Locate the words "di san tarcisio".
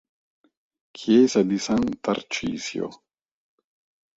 1.43-2.87